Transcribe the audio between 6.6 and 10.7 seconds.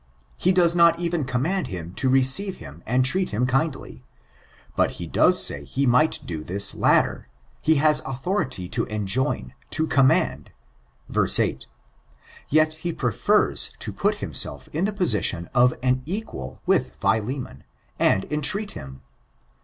latter— ^he has authority to enjoin— to command